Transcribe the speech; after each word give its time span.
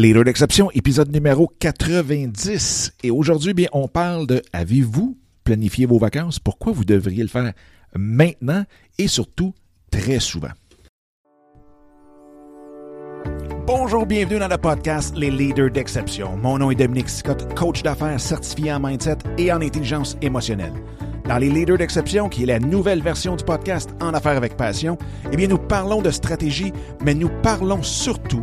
Leader 0.00 0.24
d'exception, 0.24 0.70
épisode 0.72 1.12
numéro 1.12 1.52
90. 1.58 2.94
Et 3.02 3.10
aujourd'hui, 3.10 3.52
bien, 3.52 3.68
on 3.72 3.86
parle 3.86 4.26
de 4.26 4.40
avez-vous 4.50 5.18
planifié 5.44 5.84
vos 5.84 5.98
vacances? 5.98 6.38
Pourquoi 6.38 6.72
vous 6.72 6.86
devriez 6.86 7.22
le 7.22 7.28
faire 7.28 7.52
maintenant 7.94 8.64
et 8.96 9.08
surtout 9.08 9.52
très 9.90 10.18
souvent? 10.18 10.48
Bonjour, 13.66 14.06
bienvenue 14.06 14.38
dans 14.38 14.48
le 14.48 14.56
podcast 14.56 15.14
Les 15.18 15.30
Leaders 15.30 15.70
d'exception. 15.70 16.34
Mon 16.38 16.56
nom 16.56 16.70
est 16.70 16.76
Dominique 16.76 17.10
Scott, 17.10 17.54
coach 17.54 17.82
d'affaires 17.82 18.18
certifié 18.18 18.72
en 18.72 18.80
mindset 18.80 19.18
et 19.36 19.52
en 19.52 19.60
intelligence 19.60 20.16
émotionnelle. 20.22 20.72
Dans 21.28 21.36
les 21.36 21.50
Leaders 21.50 21.76
d'exception, 21.76 22.30
qui 22.30 22.44
est 22.44 22.46
la 22.46 22.58
nouvelle 22.58 23.02
version 23.02 23.36
du 23.36 23.44
podcast 23.44 23.90
En 24.00 24.14
affaires 24.14 24.38
avec 24.38 24.56
passion, 24.56 24.96
eh 25.30 25.36
bien, 25.36 25.46
nous 25.46 25.58
parlons 25.58 26.00
de 26.00 26.10
stratégie, 26.10 26.72
mais 27.04 27.14
nous 27.14 27.30
parlons 27.42 27.82
surtout 27.82 28.42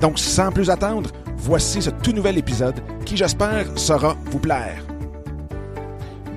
Donc, 0.00 0.18
sans 0.18 0.52
plus 0.52 0.68
attendre, 0.68 1.10
voici 1.36 1.80
ce 1.80 1.90
tout 1.90 2.12
nouvel 2.12 2.36
épisode 2.36 2.74
qui, 3.04 3.16
j'espère, 3.16 3.78
saura 3.78 4.16
vous 4.26 4.38
plaire. 4.38 4.84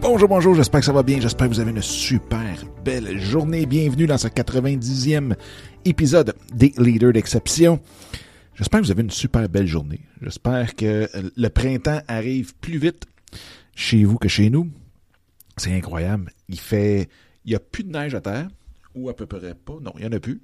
Bonjour, 0.02 0.30
bonjour, 0.30 0.56
j'espère 0.56 0.80
que 0.80 0.86
ça 0.86 0.94
va 0.94 1.03
bien, 1.03 1.20
j'espère 1.20 1.50
que 1.50 1.53
vous 1.53 1.59
avez 1.59 1.72
une 1.72 1.81
super 1.81 2.64
belle 2.86 3.20
journée. 3.20 3.66
Bienvenue 3.66 4.08
dans 4.08 4.17
ce 4.17 4.30
90e 4.30 5.36
épisode 5.83 6.33
des 6.53 6.73
Leaders 6.78 7.11
d'exception. 7.11 7.81
J'espère 8.56 8.80
que 8.80 8.86
vous 8.86 8.92
avez 8.92 9.03
une 9.03 9.11
super 9.11 9.50
belle 9.50 9.67
journée. 9.67 10.00
J'espère 10.22 10.76
que 10.76 11.09
le 11.36 11.50
printemps 11.50 12.00
arrive 12.08 12.55
plus 12.55 12.78
vite 12.78 13.08
chez 13.76 14.05
vous 14.05 14.17
que 14.17 14.30
chez 14.30 14.50
nous. 14.50 14.70
C'est 15.58 15.73
incroyable. 15.76 16.31
Il 16.48 16.59
fait, 16.59 17.09
il 17.44 17.50
n'y 17.50 17.55
a 17.55 17.59
plus 17.59 17.83
de 17.83 17.92
neige 17.92 18.16
à 18.16 18.22
terre, 18.22 18.48
ou 18.95 19.09
à 19.09 19.16
peu 19.16 19.26
près 19.26 19.53
pas. 19.53 19.78
Non, 19.81 19.92
il 19.98 20.02
n'y 20.02 20.08
en 20.08 20.16
a 20.16 20.20
plus. 20.22 20.42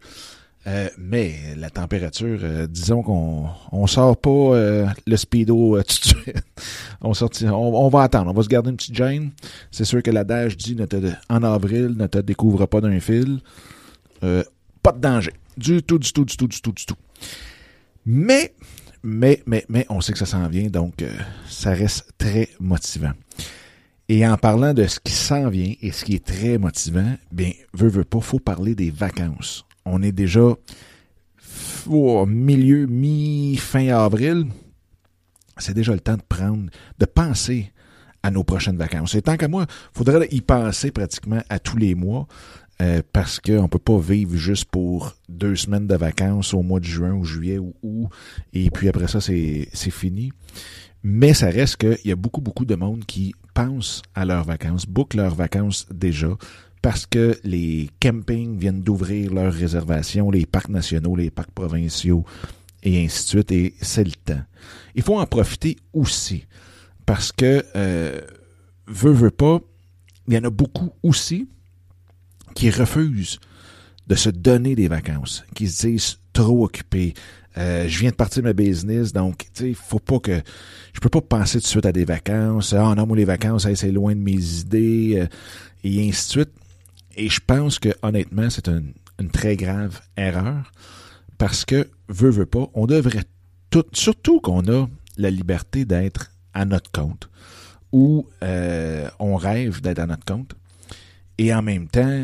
Euh, 0.68 0.90
mais 0.98 1.36
la 1.58 1.70
température, 1.70 2.40
euh, 2.42 2.66
disons 2.66 3.04
qu'on 3.04 3.48
on 3.72 3.86
sort 3.86 4.18
pas 4.18 4.30
euh, 4.30 4.88
le 5.06 5.16
speedo 5.16 5.78
tout 5.84 5.84
de 5.84 5.92
suite. 5.92 6.44
on, 7.02 7.14
sortit, 7.14 7.46
on, 7.48 7.88
va 7.90 8.02
attendre, 8.04 8.32
on 8.32 8.34
va 8.34 8.42
se 8.42 8.48
garder 8.48 8.72
une 8.72 8.78
petite 8.78 8.96
gêne. 8.96 9.32
C'est 9.70 9.86
sûr 9.86 10.02
que 10.02 10.10
l'adage 10.10 10.58
dit 10.58 10.76
ne 10.76 10.86
te, 10.86 10.98
en 11.30 11.44
avril, 11.44 11.96
ne 11.98 12.08
te 12.08 12.18
découvre 12.18 12.66
pas 12.66 12.82
d'un 12.82 13.00
fil. 13.00 13.42
pas 14.22 14.92
de 14.92 15.00
danger. 15.00 15.34
Du 15.56 15.84
tout, 15.84 16.00
du 16.00 16.12
tout, 16.12 16.26
du 16.26 16.36
tout, 16.36 16.48
du 16.48 16.62
tout, 16.62 16.72
du 16.72 16.86
tout. 16.86 16.96
Mais, 18.08 18.54
mais, 19.04 19.44
mais, 19.46 19.66
mais, 19.70 19.86
on 19.90 20.02
sait 20.02 20.14
que 20.14 20.20
ça 20.20 20.26
s'en 20.26 20.48
vient, 20.48 20.68
donc 20.68 21.04
ça 21.48 21.72
reste 21.72 22.12
très 22.18 22.50
motivant. 22.60 23.14
Et 24.10 24.28
en 24.28 24.38
parlant 24.38 24.74
de 24.74 24.86
ce 24.86 25.00
qui 25.00 25.14
s'en 25.14 25.50
vient 25.50 25.74
et 25.82 25.92
ce 25.92 26.06
qui 26.06 26.16
est 26.16 26.26
très 26.26 26.58
motivant, 26.58 27.16
bien, 27.32 27.52
veut, 27.74 27.90
veut 27.90 28.04
pas, 28.04 28.20
faut 28.20 28.40
parler 28.40 28.76
des 28.76 28.92
vacances 28.92 29.66
on 29.86 30.02
est 30.02 30.12
déjà 30.12 30.56
au 31.88 32.26
milieu, 32.26 32.88
mi-fin 32.88 33.90
avril. 33.90 34.48
C'est 35.58 35.74
déjà 35.74 35.94
le 35.94 36.00
temps 36.00 36.18
de 36.18 36.24
prendre, 36.28 36.70
de 37.00 37.06
penser 37.06 37.72
à 38.24 38.32
nos 38.32 38.44
prochaines 38.44 38.78
vacances. 38.78 39.16
Et 39.16 39.22
tant 39.22 39.38
qu'à 39.38 39.48
moi, 39.48 39.66
il 39.70 39.98
faudrait 39.98 40.28
y 40.32 40.42
penser 40.42 40.92
pratiquement 40.92 41.42
à 41.50 41.60
tous 41.60 41.78
les 41.78 41.96
mois. 41.96 42.28
Euh, 42.82 43.02
parce 43.14 43.40
qu'on 43.40 43.64
ne 43.64 43.68
peut 43.68 43.80
pas 43.80 43.98
vivre 43.98 44.36
juste 44.36 44.66
pour 44.66 45.16
deux 45.30 45.56
semaines 45.56 45.88
de 45.88 45.96
vacances 45.96 46.54
au 46.54 46.62
mois 46.62 46.82
de 46.82 46.86
juin 46.86 47.14
ou 47.14 47.24
juillet 47.24 47.58
ou 47.58 47.74
août, 47.82 48.10
et 48.52 48.70
puis 48.70 48.90
après 48.90 49.08
ça, 49.08 49.22
c'est 49.22 49.70
fini. 49.92 50.34
Mais 51.02 51.34
ça 51.34 51.50
reste 51.50 51.78
qu'il 51.78 51.98
y 52.04 52.12
a 52.12 52.18
beaucoup, 52.18 52.42
beaucoup 52.42 52.66
de 52.66 52.76
monde 52.76 53.06
qui 53.06 53.34
pense 53.54 54.02
à 54.14 54.26
leurs 54.26 54.44
vacances, 54.44 54.86
boucle 54.86 55.18
leurs 55.18 55.36
vacances 55.36 55.88
déjà, 55.90 56.36
parce 56.86 57.08
que 57.08 57.36
les 57.44 57.90
campings 58.00 58.60
viennent 58.60 58.84
d'ouvrir 58.84 59.34
leurs 59.34 59.52
réservations, 59.52 60.30
les 60.30 60.46
parcs 60.46 60.70
nationaux, 60.70 61.16
les 61.16 61.32
parcs 61.32 61.50
provinciaux, 61.50 62.24
et 62.84 63.04
ainsi 63.04 63.24
de 63.24 63.28
suite, 63.28 63.52
et 63.52 63.74
c'est 63.82 64.04
le 64.04 64.12
temps. 64.12 64.44
Il 64.94 65.02
faut 65.02 65.20
en 65.20 65.26
profiter 65.26 65.78
aussi, 65.94 66.46
parce 67.08 67.32
que, 67.32 67.66
euh, 67.76 68.22
veut, 68.86 69.14
veut 69.14 69.32
pas, 69.32 69.62
il 70.28 70.36
y 70.36 70.38
en 70.38 70.44
a 70.44 70.52
beaucoup 70.52 70.92
aussi 71.02 71.50
qui 72.54 72.70
refusent 72.70 73.40
de 74.06 74.14
se 74.14 74.30
donner 74.30 74.76
des 74.76 74.88
vacances, 74.88 75.44
qui 75.56 75.68
se 75.68 75.88
disent 75.88 76.20
trop 76.34 76.66
occupés. 76.66 77.16
Euh, 77.58 77.88
je 77.88 77.98
viens 77.98 78.12
de 78.12 78.16
partir 78.16 78.44
de 78.44 78.48
ma 78.48 78.54
business, 78.54 79.12
donc 79.12 79.48
tu 79.56 79.72
sais, 79.72 79.74
faut 79.74 79.98
pas 79.98 80.20
que 80.20 80.40
je 80.94 81.00
peux 81.00 81.10
pas 81.10 81.22
penser 81.22 81.58
tout 81.58 81.64
de 81.64 81.68
suite 81.68 81.86
à 81.88 81.92
des 81.92 82.06
vacances. 82.06 82.74
Ah 82.74 82.94
non, 82.96 83.08
moi 83.08 83.18
les 83.18 83.26
vacances, 83.26 83.68
c'est 83.74 83.92
loin 83.92 84.14
de 84.14 84.20
mes 84.20 84.60
idées 84.60 85.14
euh, 85.16 85.28
et 85.84 86.08
ainsi 86.08 86.28
de 86.28 86.32
suite. 86.32 86.52
Et 87.16 87.30
je 87.30 87.40
pense 87.46 87.80
que 87.80 87.90
honnêtement, 88.02 88.50
c'est 88.50 88.68
une, 88.68 88.94
très 89.32 89.56
grave 89.56 90.02
erreur 90.18 90.72
parce 91.38 91.66
que, 91.66 91.90
veut, 92.10 92.30
veut 92.30 92.46
pas, 92.46 92.70
on 92.74 92.86
devrait 92.86 93.24
tout, 93.70 93.86
surtout 93.94 94.42
qu'on 94.42 94.68
a 94.68 94.88
la 95.18 95.30
liberté 95.30 95.86
d'être 95.86 96.32
à 96.54 96.66
notre 96.66 96.92
compte 96.92 97.30
ou 97.92 98.28
euh, 98.44 99.10
on 99.20 99.36
rêve 99.36 99.82
d'être 99.82 100.00
à 100.00 100.06
notre 100.06 100.26
compte. 100.26 100.54
Et 101.38 101.54
en 101.54 101.62
même 101.62 101.88
temps, 101.88 102.24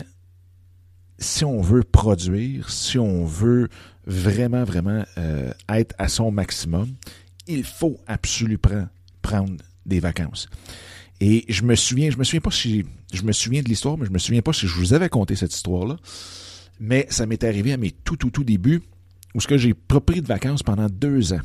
si 1.18 1.46
on 1.46 1.62
veut 1.62 1.84
produire, 1.84 2.70
si 2.70 2.98
on 2.98 3.26
veut 3.26 3.70
vraiment, 4.06 4.64
vraiment 4.64 5.06
euh, 5.18 5.52
être 5.70 5.96
à 5.98 6.10
son 6.10 6.32
maximum, 6.32 6.94
il 7.48 7.64
faut 7.64 8.00
absolument 8.08 8.88
prendre 9.22 9.64
des 9.86 10.00
vacances. 10.00 10.50
Et 11.22 11.46
je 11.48 11.64
me 11.64 11.76
souviens, 11.76 12.10
je 12.10 12.18
me 12.18 12.24
souviens 12.24 12.42
pas 12.42 12.52
si 12.52 12.84
je 13.14 13.22
me 13.22 13.32
souviens 13.32 13.62
de 13.62 13.70
l'histoire, 13.70 13.96
mais 13.98 14.08
je 14.08 14.12
me 14.12 14.18
souviens 14.18 14.42
pas 14.42 14.54
si 14.54 14.68
je 14.68 14.76
vous 14.76 14.94
avais 14.94 15.08
conté 15.08 15.36
cette 15.36 15.54
histoire-là. 15.54 15.98
Mais 16.80 17.06
ça 17.10 17.28
m'est 17.28 17.44
arrivé 17.44 17.72
à 17.74 17.78
mes 17.78 17.92
tout, 17.92 18.18
tout, 18.18 18.32
tout 18.32 18.44
débuts, 18.44 18.82
où 19.36 19.40
ce 19.40 19.48
que 19.48 19.58
j'ai 19.58 19.76
pris 19.76 20.22
de 20.22 20.28
vacances 20.28 20.64
pendant 20.64 20.88
deux 20.90 21.34
ans. 21.34 21.42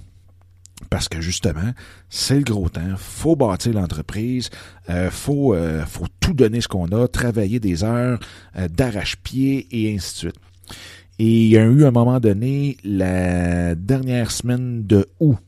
Parce 0.89 1.09
que 1.09 1.21
justement, 1.21 1.73
c'est 2.09 2.37
le 2.37 2.45
gros 2.45 2.69
temps, 2.71 2.97
faut 2.97 3.37
bâtir 3.37 3.75
l'entreprise, 3.75 4.51
euh, 4.89 5.11
faut, 5.11 5.55
euh, 5.55 5.85
faut 5.87 6.07
tout 6.21 6.35
donner 6.35 6.61
ce 6.61 6.69
qu'on 6.69 6.87
a, 6.89 7.07
travailler 7.09 7.61
des 7.61 7.85
heures 7.85 8.19
euh, 8.57 8.69
d'arrache-pied 8.69 9.67
et 9.71 9.95
ainsi 9.95 10.13
de 10.13 10.19
suite. 10.19 10.41
Et 11.19 11.45
il 11.45 11.49
y 11.49 11.57
a 11.57 11.65
eu 11.65 11.85
un 11.85 11.91
moment 11.91 12.21
donné, 12.21 12.77
la 12.85 13.75
dernière 13.75 14.31
semaine 14.31 14.87
de 14.87 15.07
août 15.19 15.39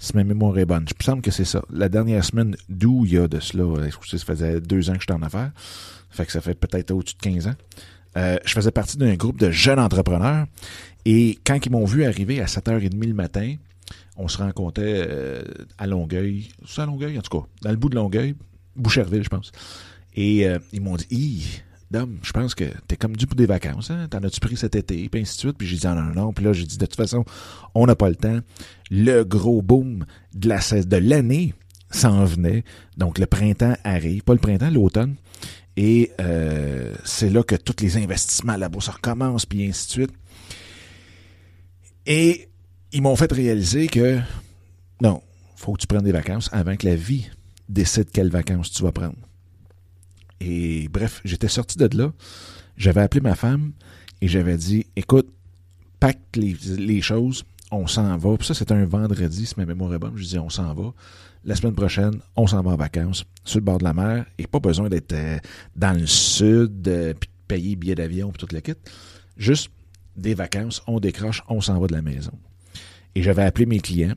si 0.00 0.16
ma 0.16 0.24
mémoire 0.24 0.58
est 0.58 0.64
bonne. 0.64 0.86
Je 0.88 0.94
me 0.98 1.04
semble 1.04 1.22
que 1.22 1.30
c'est 1.30 1.44
ça. 1.44 1.62
La 1.70 1.88
dernière 1.88 2.24
semaine 2.24 2.56
d'où 2.68 3.04
il 3.04 3.12
y 3.12 3.18
a 3.18 3.28
de 3.28 3.38
cela, 3.38 3.64
euh, 3.64 3.90
ça 3.90 4.18
faisait 4.18 4.60
deux 4.60 4.88
ans 4.88 4.94
que 4.94 5.00
j'étais 5.00 5.12
en 5.12 5.22
affaires. 5.22 5.52
Fait 6.10 6.26
que 6.26 6.32
ça 6.32 6.40
fait 6.40 6.54
peut-être 6.54 6.90
au-dessus 6.90 7.14
de 7.16 7.20
15 7.20 7.46
ans. 7.48 7.54
Euh, 8.16 8.38
je 8.44 8.52
faisais 8.52 8.72
partie 8.72 8.96
d'un 8.96 9.14
groupe 9.14 9.38
de 9.38 9.50
jeunes 9.50 9.78
entrepreneurs. 9.78 10.46
Et 11.04 11.38
quand 11.44 11.64
ils 11.64 11.70
m'ont 11.70 11.84
vu 11.84 12.04
arriver 12.04 12.40
à 12.40 12.46
7h30 12.46 13.06
le 13.06 13.14
matin, 13.14 13.54
on 14.16 14.26
se 14.26 14.38
rencontrait 14.38 15.06
euh, 15.06 15.44
à 15.78 15.86
Longueuil. 15.86 16.48
C'est 16.66 16.80
à 16.80 16.86
Longueuil, 16.86 17.18
en 17.18 17.22
tout 17.22 17.38
cas. 17.38 17.46
Dans 17.62 17.70
le 17.70 17.76
bout 17.76 17.90
de 17.90 17.96
Longueuil. 17.96 18.34
Boucherville, 18.76 19.22
je 19.22 19.28
pense. 19.28 19.52
Et 20.16 20.46
ils 20.72 20.80
m'ont 20.80 20.96
dit, 20.96 21.62
Dom, 21.90 22.18
je 22.22 22.30
pense 22.32 22.54
que 22.54 22.64
t'es 22.86 22.96
comme 22.96 23.16
dû 23.16 23.26
pour 23.26 23.34
des 23.34 23.46
vacances, 23.46 23.90
hein? 23.90 24.06
T'en 24.08 24.22
as-tu 24.22 24.38
pris 24.38 24.56
cet 24.56 24.76
été? 24.76 25.08
Puis 25.08 25.22
ainsi 25.22 25.34
de 25.36 25.40
suite. 25.40 25.58
Puis 25.58 25.66
j'ai 25.66 25.76
dit, 25.76 25.86
non, 25.86 25.96
non, 25.96 26.14
non. 26.14 26.32
Puis 26.32 26.44
là, 26.44 26.52
j'ai 26.52 26.64
dit, 26.64 26.78
de 26.78 26.86
toute 26.86 26.96
façon, 26.96 27.24
on 27.74 27.86
n'a 27.86 27.96
pas 27.96 28.08
le 28.08 28.14
temps. 28.14 28.38
Le 28.90 29.24
gros 29.24 29.60
boom 29.60 30.06
de 30.34 30.96
l'année 30.96 31.54
s'en 31.90 32.24
venait. 32.24 32.64
Donc, 32.96 33.18
le 33.18 33.26
printemps 33.26 33.76
arrive. 33.82 34.22
Pas 34.22 34.34
le 34.34 34.38
printemps, 34.38 34.70
l'automne. 34.70 35.16
Et 35.76 36.12
euh, 36.20 36.94
c'est 37.04 37.30
là 37.30 37.42
que 37.42 37.56
tous 37.56 37.82
les 37.82 37.96
investissements 37.96 38.52
à 38.52 38.58
la 38.58 38.68
bourse 38.68 38.88
recommencent, 38.88 39.46
puis 39.46 39.66
ainsi 39.66 39.86
de 39.86 39.92
suite. 39.92 40.12
Et 42.06 42.48
ils 42.92 43.02
m'ont 43.02 43.16
fait 43.16 43.32
réaliser 43.32 43.88
que 43.88 44.20
non, 45.00 45.22
faut 45.56 45.72
que 45.72 45.80
tu 45.80 45.86
prennes 45.86 46.02
des 46.02 46.12
vacances 46.12 46.50
avant 46.52 46.76
que 46.76 46.86
la 46.86 46.94
vie 46.94 47.28
décide 47.68 48.10
quelles 48.10 48.30
vacances 48.30 48.70
tu 48.70 48.82
vas 48.82 48.92
prendre. 48.92 49.16
Et 50.40 50.88
bref, 50.88 51.20
j'étais 51.24 51.48
sorti 51.48 51.78
de 51.78 51.96
là. 51.96 52.12
J'avais 52.76 53.02
appelé 53.02 53.20
ma 53.20 53.34
femme 53.34 53.72
et 54.20 54.28
j'avais 54.28 54.56
dit 54.56 54.86
Écoute, 54.96 55.28
pacte 55.98 56.36
les, 56.36 57.02
choses, 57.02 57.44
on 57.70 57.86
s'en 57.86 58.16
va. 58.16 58.36
Puis 58.36 58.46
ça, 58.46 58.54
c'était 58.54 58.74
un 58.74 58.84
vendredi, 58.84 59.46
si 59.46 59.54
ma 59.58 59.66
mémoire 59.66 59.94
est 59.94 59.98
bonne. 59.98 60.16
Je 60.16 60.24
dis 60.24 60.38
On 60.38 60.50
s'en 60.50 60.72
va. 60.74 60.92
La 61.44 61.54
semaine 61.54 61.74
prochaine, 61.74 62.20
on 62.36 62.46
s'en 62.46 62.62
va 62.62 62.72
en 62.72 62.76
vacances 62.76 63.24
sur 63.44 63.60
le 63.60 63.64
bord 63.64 63.78
de 63.78 63.84
la 63.84 63.94
mer. 63.94 64.26
Et 64.38 64.46
pas 64.46 64.60
besoin 64.60 64.88
d'être 64.88 65.12
euh, 65.12 65.38
dans 65.76 65.98
le 65.98 66.06
sud, 66.06 66.86
euh, 66.88 67.14
puis 67.14 67.28
de 67.28 67.46
payer 67.48 67.76
billet 67.76 67.94
d'avion, 67.94 68.30
puis 68.30 68.38
toute 68.38 68.52
la 68.52 68.60
kit. 68.60 68.74
Juste 69.36 69.70
des 70.16 70.34
vacances, 70.34 70.82
on 70.86 71.00
décroche, 71.00 71.42
on 71.48 71.60
s'en 71.60 71.78
va 71.80 71.86
de 71.86 71.94
la 71.94 72.02
maison. 72.02 72.32
Et 73.14 73.22
j'avais 73.22 73.42
appelé 73.42 73.66
mes 73.66 73.80
clients. 73.80 74.14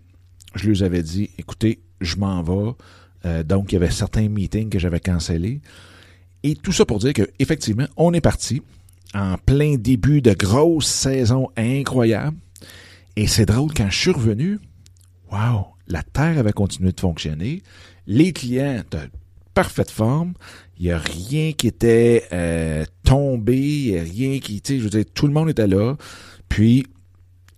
je 0.55 0.69
leur 0.69 0.83
avais 0.83 1.01
dit, 1.01 1.29
écoutez, 1.37 1.81
je 2.01 2.17
m'en 2.17 2.43
vais. 2.43 2.73
Euh, 3.25 3.43
donc, 3.43 3.71
il 3.71 3.75
y 3.75 3.77
avait 3.77 3.91
certains 3.91 4.27
meetings 4.27 4.69
que 4.69 4.79
j'avais 4.79 4.99
cancellés. 4.99 5.61
Et 6.43 6.55
tout 6.55 6.71
ça 6.71 6.85
pour 6.85 6.99
dire 6.99 7.13
que 7.13 7.29
effectivement, 7.39 7.87
on 7.97 8.13
est 8.13 8.21
parti 8.21 8.61
en 9.13 9.37
plein 9.37 9.75
début 9.75 10.21
de 10.21 10.33
grosse 10.33 10.87
saison 10.87 11.49
incroyable. 11.55 12.37
Et 13.15 13.27
c'est 13.27 13.45
drôle, 13.45 13.73
quand 13.73 13.89
je 13.89 13.97
suis 13.97 14.11
revenu, 14.11 14.59
wow, 15.31 15.67
la 15.87 16.03
Terre 16.03 16.37
avait 16.39 16.53
continué 16.53 16.91
de 16.91 16.99
fonctionner. 16.99 17.61
Les 18.07 18.33
clients 18.33 18.83
de 18.91 18.99
parfaite 19.53 19.91
forme. 19.91 20.33
Il 20.79 20.85
n'y 20.85 20.91
a 20.91 20.97
rien 20.97 21.53
qui 21.53 21.67
était 21.67 22.25
euh, 22.33 22.83
tombé, 23.03 23.57
il 23.57 23.97
a 23.97 24.01
rien 24.01 24.39
qui, 24.39 24.61
tu 24.61 24.73
sais, 24.73 24.79
je 24.79 24.83
veux 24.83 24.89
dire, 24.89 25.05
tout 25.13 25.27
le 25.27 25.33
monde 25.33 25.49
était 25.49 25.67
là. 25.67 25.95
Puis, 26.49 26.85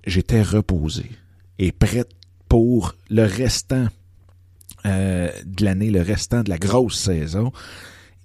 j'étais 0.06 0.42
reposé 0.42 1.10
et 1.58 1.72
prêt 1.72 2.06
pour 2.50 2.96
le 3.10 3.24
restant 3.24 3.88
euh, 4.86 5.30
de 5.46 5.66
l'année, 5.66 5.90
le 5.90 6.02
restant 6.02 6.44
de 6.44 6.50
la 6.50 6.58
grosse 6.58 7.00
saison. 7.00 7.52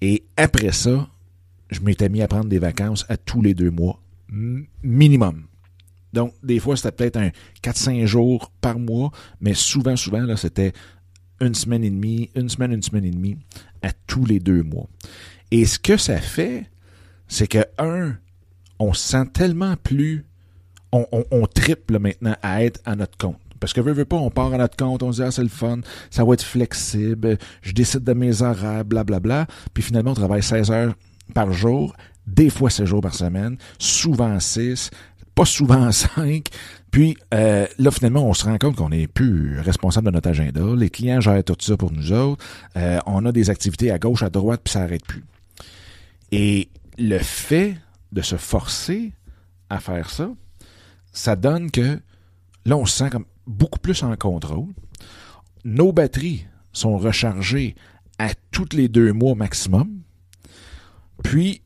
Et 0.00 0.24
après 0.36 0.72
ça, 0.72 1.08
je 1.70 1.80
m'étais 1.80 2.08
mis 2.08 2.22
à 2.22 2.28
prendre 2.28 2.48
des 2.48 2.58
vacances 2.58 3.04
à 3.08 3.16
tous 3.16 3.42
les 3.42 3.54
deux 3.54 3.70
mois, 3.70 4.00
minimum. 4.82 5.44
Donc, 6.12 6.34
des 6.42 6.58
fois, 6.58 6.76
c'était 6.76 6.92
peut-être 6.92 7.16
un 7.16 7.30
4-5 7.62 8.04
jours 8.06 8.50
par 8.60 8.78
mois, 8.78 9.12
mais 9.40 9.54
souvent, 9.54 9.96
souvent, 9.96 10.22
là, 10.22 10.36
c'était 10.36 10.72
une 11.40 11.54
semaine 11.54 11.84
et 11.84 11.90
demie, 11.90 12.30
une 12.34 12.48
semaine, 12.48 12.72
une 12.72 12.82
semaine 12.82 13.04
et 13.04 13.10
demie, 13.10 13.36
à 13.82 13.92
tous 13.92 14.24
les 14.24 14.40
deux 14.40 14.62
mois. 14.62 14.88
Et 15.50 15.64
ce 15.64 15.78
que 15.78 15.96
ça 15.96 16.20
fait, 16.20 16.66
c'est 17.28 17.46
que, 17.46 17.64
un, 17.78 18.16
on 18.78 18.92
se 18.92 19.08
sent 19.08 19.26
tellement 19.32 19.76
plus, 19.76 20.26
on, 20.92 21.06
on, 21.12 21.46
triple 21.46 22.00
maintenant 22.00 22.36
à 22.42 22.64
être 22.64 22.80
à 22.84 22.96
notre 22.96 23.16
compte. 23.16 23.38
Parce 23.60 23.72
que 23.72 23.80
veut, 23.80 23.92
veut 23.92 24.06
pas, 24.06 24.16
on 24.16 24.30
part 24.30 24.52
à 24.54 24.58
notre 24.58 24.76
compte, 24.76 25.02
on 25.02 25.12
se 25.12 25.20
dit, 25.20 25.28
ah, 25.28 25.30
c'est 25.30 25.42
le 25.42 25.48
fun, 25.48 25.80
ça 26.10 26.24
va 26.24 26.34
être 26.34 26.42
flexible, 26.42 27.38
je 27.62 27.72
décide 27.72 28.02
de 28.02 28.12
mes 28.12 28.42
horaires, 28.42 28.84
blablabla. 28.84 29.20
Bla, 29.20 29.44
bla. 29.44 29.54
Puis 29.74 29.82
finalement, 29.82 30.12
on 30.12 30.14
travaille 30.14 30.42
16 30.42 30.70
heures 30.70 30.94
par 31.34 31.52
jour, 31.52 31.94
des 32.26 32.50
fois 32.50 32.70
16 32.70 32.86
jours 32.86 33.00
par 33.00 33.14
semaine, 33.14 33.56
souvent 33.78 34.40
6, 34.40 34.90
pas 35.34 35.44
souvent 35.44 35.92
5. 35.92 36.46
Puis 36.90 37.16
euh, 37.34 37.66
là, 37.78 37.90
finalement, 37.90 38.24
on 38.24 38.34
se 38.34 38.44
rend 38.44 38.58
compte 38.58 38.76
qu'on 38.76 38.88
n'est 38.88 39.06
plus 39.06 39.60
responsable 39.60 40.06
de 40.06 40.12
notre 40.12 40.28
agenda. 40.28 40.62
Les 40.76 40.90
clients 40.90 41.20
gèrent 41.20 41.44
tout 41.44 41.56
ça 41.60 41.76
pour 41.76 41.92
nous 41.92 42.12
autres. 42.12 42.44
Euh, 42.76 42.98
on 43.06 43.24
a 43.26 43.32
des 43.32 43.50
activités 43.50 43.90
à 43.90 43.98
gauche, 43.98 44.22
à 44.22 44.30
droite, 44.30 44.62
puis 44.64 44.72
ça 44.72 44.80
n'arrête 44.80 45.04
plus. 45.04 45.24
Et 46.32 46.68
le 46.98 47.18
fait 47.18 47.76
de 48.12 48.22
se 48.22 48.36
forcer 48.36 49.12
à 49.68 49.78
faire 49.78 50.10
ça, 50.10 50.30
ça 51.12 51.36
donne 51.36 51.70
que 51.70 52.00
là, 52.64 52.76
on 52.76 52.86
se 52.86 52.96
sent 52.96 53.10
comme 53.10 53.24
beaucoup 53.50 53.78
plus 53.78 54.02
en 54.02 54.16
contrôle. 54.16 54.72
Nos 55.64 55.92
batteries 55.92 56.46
sont 56.72 56.96
rechargées 56.96 57.74
à 58.18 58.30
tous 58.50 58.68
les 58.72 58.88
deux 58.88 59.12
mois 59.12 59.34
maximum. 59.34 60.00
Puis, 61.22 61.62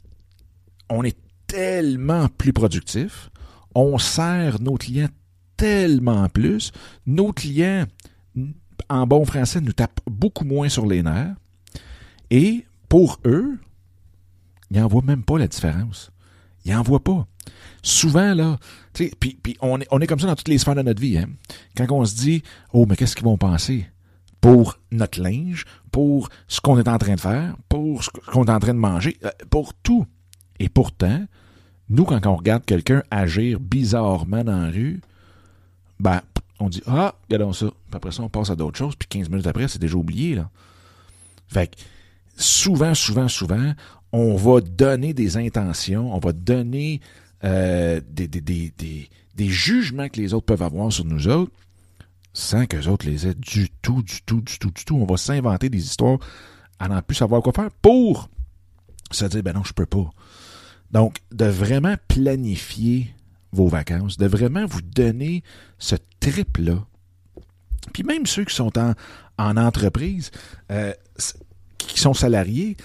on 0.91 1.05
est 1.05 1.17
tellement 1.47 2.29
plus 2.29 2.53
productif 2.53 3.31
on 3.75 3.99
sert 3.99 4.61
nos 4.61 4.77
clients 4.77 5.09
tellement 5.57 6.29
plus. 6.29 6.73
Nos 7.07 7.33
clients, 7.33 7.85
en 8.89 9.07
bon 9.07 9.25
français, 9.25 9.61
nous 9.61 9.73
tapent 9.73 10.01
beaucoup 10.07 10.45
moins 10.45 10.69
sur 10.69 10.87
les 10.87 11.03
nerfs. 11.03 11.35
Et 12.31 12.65
pour 12.89 13.19
eux, 13.25 13.59
ils 14.71 14.81
n'en 14.81 14.89
voient 14.89 15.03
même 15.03 15.25
pas 15.25 15.39
la 15.39 15.49
différence. 15.49 16.11
Ils 16.65 16.73
n'en 16.73 16.83
voient 16.83 17.05
pas. 17.05 17.27
Souvent, 17.83 18.35
là, 18.35 18.59
puis, 18.93 19.39
on, 19.61 19.81
est, 19.81 19.87
on 19.91 20.01
est 20.01 20.07
comme 20.07 20.21
ça 20.21 20.27
dans 20.27 20.37
toutes 20.37 20.49
les 20.49 20.59
sphères 20.59 20.75
de 20.75 20.83
notre 20.83 21.01
vie. 21.01 21.19
Hein? 21.19 21.29
Quand 21.77 21.91
on 21.91 22.05
se 22.05 22.15
dit, 22.15 22.43
oh, 22.73 22.87
mais 22.89 22.97
qu'est-ce 22.97 23.17
qu'ils 23.17 23.25
vont 23.25 23.37
penser? 23.37 23.87
Pour 24.41 24.79
notre 24.93 25.21
linge, 25.21 25.65
pour 25.91 26.29
ce 26.49 26.61
qu'on 26.61 26.79
est 26.79 26.89
en 26.89 26.99
train 26.99 27.15
de 27.15 27.21
faire, 27.21 27.57
pour 27.69 28.05
ce 28.05 28.11
qu'on 28.11 28.45
est 28.45 28.51
en 28.51 28.61
train 28.61 28.75
de 28.75 28.79
manger, 28.79 29.17
euh, 29.25 29.31
pour 29.51 29.75
tout. 29.75 30.07
Et 30.59 30.69
pourtant, 30.69 31.25
nous, 31.89 32.05
quand 32.05 32.25
on 32.27 32.37
regarde 32.37 32.65
quelqu'un 32.65 33.03
agir 33.11 33.59
bizarrement 33.59 34.45
dans 34.45 34.61
la 34.61 34.71
rue, 34.71 35.01
ben, 35.99 36.21
on 36.61 36.69
dit 36.69 36.83
Ah, 36.87 37.15
regardons 37.29 37.53
ça. 37.53 37.67
Puis 37.67 37.97
après 37.97 38.13
ça, 38.13 38.23
on 38.23 38.29
passe 38.29 38.51
à 38.51 38.57
d'autres 38.57 38.79
choses, 38.79 38.97
puis 38.97 39.09
15 39.09 39.31
minutes 39.31 39.47
après, 39.47 39.69
c'est 39.69 39.81
déjà 39.81 39.97
oublié. 39.97 40.35
Là. 40.35 40.51
Fait 41.49 41.69
que 41.69 41.77
souvent, 42.37 42.95
souvent, 42.95 43.29
souvent, 43.29 43.73
on 44.13 44.37
va 44.37 44.61
donner 44.61 45.13
des 45.15 45.37
intentions, 45.37 46.15
on 46.15 46.19
va 46.19 46.33
donner 46.33 47.01
euh, 47.45 48.01
des, 48.09 48.29
des, 48.29 48.41
des, 48.41 49.11
des, 49.35 49.49
jugements 49.49 50.09
que 50.09 50.21
les 50.21 50.33
autres 50.33 50.47
peuvent 50.47 50.63
avoir 50.63 50.93
sur 50.93 51.05
nous 51.05 51.29
autres, 51.29 51.53
sans 52.33 52.67
que 52.67 52.77
les 52.77 52.89
autres 52.89 53.07
les 53.07 53.27
aient 53.27 53.35
du 53.35 53.69
tout, 53.83 54.03
du 54.03 54.23
tout, 54.23 54.41
du 54.41 54.59
tout, 54.59 54.71
du 54.71 54.85
tout. 54.85 54.97
On 54.97 55.05
va 55.05 55.17
s'inventer 55.17 55.69
des 55.69 55.85
histoires 55.85 56.19
à 56.79 56.89
n'en 56.89 57.03
plus 57.03 57.15
savoir 57.15 57.43
quoi 57.43 57.53
faire 57.53 57.71
pour 57.83 58.29
se 59.11 59.25
dire, 59.27 59.43
ben 59.43 59.53
non, 59.53 59.65
je 59.65 59.73
peux 59.73 59.87
pas. 59.87 60.11
Donc, 60.91 61.19
de 61.33 61.45
vraiment 61.45 61.97
planifier 62.09 63.15
vos 63.53 63.69
vacances, 63.69 64.17
de 64.17 64.27
vraiment 64.27 64.67
vous 64.67 64.83
donner 64.83 65.43
ce 65.79 65.97
trip-là. 66.21 66.85
Puis 67.93 68.03
même 68.03 68.27
ceux 68.27 68.45
qui 68.45 68.55
sont 68.55 68.73
en, 68.79 69.57
entreprise, 69.57 70.31
euh, 70.71 70.93
qui 71.79 72.01
sont 72.01 72.15
salariés, 72.15 72.77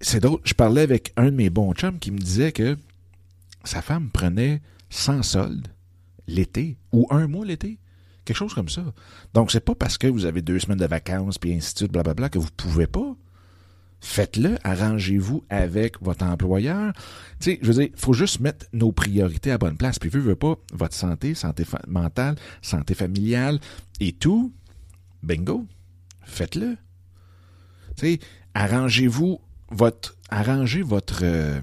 c'est 0.00 0.20
drôle, 0.20 0.40
je 0.44 0.54
parlais 0.54 0.82
avec 0.82 1.12
un 1.16 1.26
de 1.26 1.30
mes 1.36 1.50
bons 1.50 1.72
chums 1.74 1.98
qui 1.98 2.10
me 2.10 2.18
disait 2.18 2.52
que 2.52 2.76
sa 3.64 3.82
femme 3.82 4.10
prenait 4.10 4.62
100 4.90 5.22
soldes 5.22 5.68
l'été 6.26 6.78
ou 6.92 7.06
un 7.10 7.26
mois 7.26 7.44
l'été. 7.44 7.78
Quelque 8.24 8.36
chose 8.36 8.54
comme 8.54 8.68
ça. 8.68 8.84
Donc, 9.34 9.50
c'est 9.50 9.64
pas 9.64 9.74
parce 9.74 9.98
que 9.98 10.06
vous 10.06 10.24
avez 10.24 10.42
deux 10.42 10.58
semaines 10.58 10.78
de 10.78 10.86
vacances 10.86 11.38
puis 11.38 11.52
ainsi 11.52 11.72
de 11.74 11.78
suite, 11.78 11.92
blablabla, 11.92 12.28
que 12.28 12.38
vous 12.38 12.50
pouvez 12.56 12.86
pas 12.86 13.16
faites-le, 14.00 14.56
arrangez-vous 14.64 15.44
avec 15.50 16.00
votre 16.02 16.24
employeur. 16.24 16.92
Tu 17.38 17.52
sais, 17.52 17.58
je 17.62 17.66
veux 17.70 17.84
dire, 17.84 17.90
faut 17.96 18.12
juste 18.12 18.40
mettre 18.40 18.66
nos 18.72 18.92
priorités 18.92 19.50
à 19.50 19.58
bonne 19.58 19.76
place. 19.76 19.98
Puis, 19.98 20.08
veux, 20.08 20.20
veux 20.20 20.36
pas, 20.36 20.56
votre 20.72 20.94
santé, 20.94 21.34
santé 21.34 21.64
mentale, 21.86 22.36
santé 22.62 22.94
familiale 22.94 23.60
et 24.00 24.12
tout, 24.12 24.52
bingo, 25.22 25.66
faites-le. 26.22 26.76
Tu 27.96 28.14
sais, 28.14 28.20
arrangez-vous 28.54 29.40
votre, 29.70 30.16
arrangez 30.30 30.82
votre, 30.82 31.20
euh, 31.22 31.60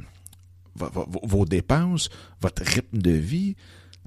vos 0.77 1.45
dépenses, 1.45 2.09
votre 2.41 2.63
rythme 2.63 2.97
de 2.97 3.11
vie 3.11 3.55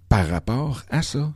par 0.09 0.29
rapport 0.29 0.83
à 0.91 1.03
ça. 1.03 1.33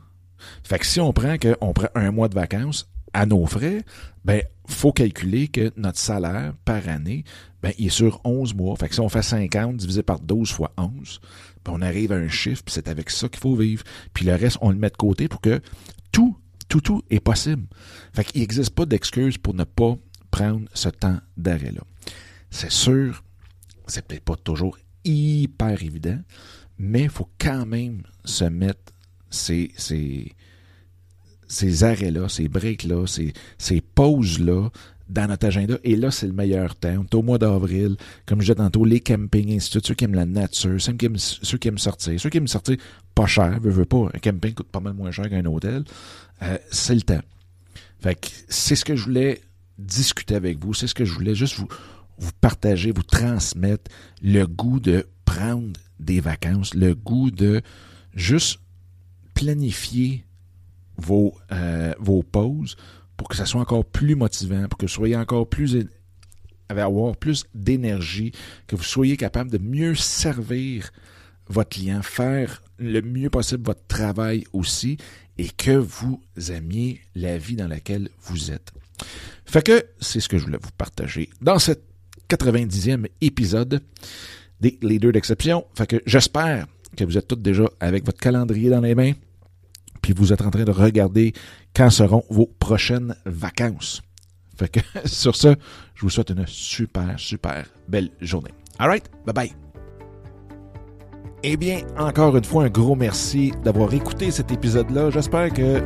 Fait 0.63 0.79
que 0.79 0.85
si 0.85 0.99
on 0.99 1.13
prend 1.13 1.37
que 1.37 1.55
on 1.61 1.73
prend 1.73 1.87
un 1.95 2.11
mois 2.11 2.27
de 2.27 2.35
vacances, 2.35 2.89
à 3.15 3.25
nos 3.25 3.45
frais, 3.45 3.85
ben, 4.25 4.43
faut 4.67 4.91
calculer 4.91 5.47
que 5.47 5.71
notre 5.77 5.99
salaire 5.99 6.53
par 6.65 6.89
année, 6.89 7.23
ben, 7.63 7.71
il 7.77 7.87
est 7.87 7.89
sur 7.89 8.19
11 8.25 8.53
mois. 8.53 8.75
Fait 8.75 8.89
que 8.89 8.93
si 8.93 8.99
on 8.99 9.07
fait 9.07 9.23
50 9.23 9.77
divisé 9.77 10.03
par 10.03 10.19
12 10.19 10.51
fois 10.51 10.73
11, 10.77 11.21
ben, 11.63 11.71
on 11.73 11.81
arrive 11.81 12.11
à 12.11 12.15
un 12.15 12.27
chiffre, 12.27 12.61
puis 12.63 12.73
c'est 12.73 12.89
avec 12.89 13.09
ça 13.09 13.29
qu'il 13.29 13.39
faut 13.39 13.55
vivre. 13.55 13.83
Puis 14.13 14.25
le 14.25 14.35
reste, 14.35 14.57
on 14.59 14.69
le 14.69 14.75
met 14.75 14.89
de 14.89 14.97
côté 14.97 15.29
pour 15.29 15.39
que 15.39 15.61
tout, 16.11 16.35
tout, 16.67 16.81
tout 16.81 17.03
est 17.09 17.21
possible. 17.21 17.67
Fait 18.13 18.25
qu'il 18.25 18.41
n'existe 18.41 18.71
pas 18.71 18.85
d'excuse 18.85 19.37
pour 19.37 19.53
ne 19.53 19.63
pas 19.63 19.95
prendre 20.29 20.67
ce 20.73 20.89
temps 20.89 21.19
d'arrêt-là. 21.37 21.83
C'est 22.49 22.71
sûr, 22.71 23.23
c'est 23.87 24.05
peut-être 24.05 24.25
pas 24.25 24.35
toujours 24.35 24.77
hyper 25.05 25.81
évident, 25.83 26.19
mais 26.77 27.03
il 27.03 27.09
faut 27.09 27.29
quand 27.39 27.65
même 27.65 28.03
se 28.23 28.45
mettre 28.45 28.93
ces, 29.29 29.71
ces, 29.77 30.33
ces 31.47 31.83
arrêts-là, 31.83 32.27
ces 32.29 32.47
breaks-là, 32.47 33.07
ces, 33.07 33.33
ces 33.57 33.81
pauses-là 33.81 34.69
dans 35.07 35.27
notre 35.27 35.47
agenda. 35.47 35.77
Et 35.83 35.95
là, 35.95 36.11
c'est 36.11 36.27
le 36.27 36.33
meilleur 36.33 36.75
temps. 36.75 36.95
On 36.99 37.03
est 37.03 37.15
au 37.15 37.21
mois 37.21 37.37
d'avril. 37.37 37.95
Comme 38.25 38.41
je 38.41 38.45
disais 38.45 38.55
tantôt, 38.55 38.85
les 38.85 38.99
campings, 38.99 39.55
ainsi 39.55 39.71
ceux 39.71 39.93
qui 39.93 40.03
aiment 40.03 40.15
la 40.15 40.25
nature, 40.25 40.81
ceux 40.81 40.93
qui 40.93 41.05
aiment, 41.05 41.17
ceux 41.17 41.57
qui 41.57 41.67
aiment 41.67 41.77
sortir, 41.77 42.19
ceux 42.19 42.29
qui 42.29 42.37
aiment 42.37 42.47
sortir 42.47 42.77
pas 43.13 43.27
cher, 43.27 43.59
pas. 43.61 44.09
Un 44.13 44.19
camping 44.19 44.53
coûte 44.53 44.67
pas 44.67 44.79
mal 44.79 44.93
moins 44.93 45.11
cher 45.11 45.29
qu'un 45.29 45.45
hôtel. 45.45 45.83
Euh, 46.41 46.57
c'est 46.71 46.95
le 46.95 47.01
temps. 47.01 47.21
Fait 47.99 48.15
que 48.15 48.27
c'est 48.49 48.75
ce 48.75 48.83
que 48.83 48.95
je 48.95 49.03
voulais 49.05 49.41
discuter 49.77 50.35
avec 50.35 50.63
vous. 50.63 50.73
C'est 50.73 50.87
ce 50.87 50.95
que 50.95 51.05
je 51.05 51.13
voulais 51.13 51.35
juste 51.35 51.55
vous, 51.55 51.67
vous 52.17 52.31
partager, 52.41 52.91
vous 52.91 53.03
transmettre 53.03 53.91
le 54.21 54.45
goût 54.45 54.79
de 54.79 55.07
prendre 55.25 55.79
des 55.99 56.19
vacances, 56.19 56.73
le 56.73 56.95
goût 56.95 57.31
de 57.31 57.61
juste 58.13 58.59
planifier 59.33 60.25
vos, 60.97 61.35
euh, 61.51 61.93
vos 61.99 62.23
pauses 62.23 62.75
pour 63.17 63.27
que 63.27 63.35
ça 63.35 63.45
soit 63.45 63.61
encore 63.61 63.85
plus 63.85 64.15
motivant, 64.15 64.67
pour 64.67 64.77
que 64.77 64.85
vous 64.85 64.91
soyez 64.91 65.15
encore 65.15 65.49
plus 65.49 65.87
avoir 66.69 67.15
plus 67.15 67.45
d'énergie, 67.53 68.31
que 68.67 68.75
vous 68.75 68.83
soyez 68.83 69.17
capable 69.17 69.51
de 69.51 69.57
mieux 69.57 69.95
servir 69.95 70.91
votre 71.47 71.69
client, 71.69 72.01
faire 72.01 72.63
le 72.79 73.01
mieux 73.01 73.29
possible 73.29 73.63
votre 73.63 73.85
travail 73.87 74.45
aussi 74.51 74.97
et 75.37 75.47
que 75.49 75.71
vous 75.71 76.21
aimiez 76.49 77.01
la 77.13 77.37
vie 77.37 77.55
dans 77.55 77.67
laquelle 77.67 78.09
vous 78.23 78.51
êtes. 78.51 78.71
Fait 79.45 79.63
que 79.63 79.85
c'est 79.99 80.19
ce 80.19 80.29
que 80.29 80.37
je 80.37 80.45
voulais 80.45 80.57
vous 80.61 80.71
partager 80.77 81.29
dans 81.41 81.59
cet 81.59 81.83
90e 82.29 83.07
épisode 83.21 83.81
des 84.61 84.77
Leaders 84.81 85.11
d'exception. 85.11 85.65
Fait 85.75 85.87
que 85.87 86.01
j'espère 86.05 86.67
que 86.95 87.03
vous 87.03 87.17
êtes 87.17 87.27
tous 87.27 87.35
déjà 87.35 87.65
avec 87.79 88.05
votre 88.05 88.19
calendrier 88.19 88.69
dans 88.69 88.81
les 88.81 88.95
mains, 88.95 89.13
puis 90.01 90.13
vous 90.13 90.31
êtes 90.31 90.41
en 90.41 90.49
train 90.49 90.63
de 90.63 90.71
regarder 90.71 91.33
quand 91.75 91.89
seront 91.89 92.23
vos 92.29 92.47
prochaines 92.59 93.15
vacances. 93.25 94.01
Fait 94.57 94.69
que 94.69 94.79
sur 95.05 95.35
ce, 95.35 95.55
je 95.93 96.01
vous 96.01 96.09
souhaite 96.09 96.29
une 96.29 96.45
super, 96.47 97.15
super 97.17 97.65
belle 97.87 98.11
journée. 98.21 98.51
All 98.79 98.89
right, 98.89 99.09
bye 99.25 99.33
bye. 99.33 99.53
Eh 101.43 101.57
bien, 101.57 101.81
encore 101.97 102.35
une 102.35 102.43
fois, 102.43 102.63
un 102.63 102.69
gros 102.69 102.95
merci 102.95 103.51
d'avoir 103.63 103.93
écouté 103.93 104.31
cet 104.31 104.51
épisode-là. 104.51 105.11
J'espère 105.11 105.53
que 105.53 105.79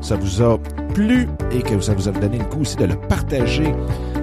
ça 0.00 0.14
vous 0.14 0.40
a 0.40 0.56
plu 0.94 1.26
et 1.50 1.62
que 1.62 1.80
ça 1.80 1.94
vous 1.94 2.08
a 2.08 2.12
donné 2.12 2.38
le 2.38 2.44
coup 2.44 2.60
aussi 2.60 2.76
de 2.76 2.84
le 2.84 2.94
partager 2.94 3.74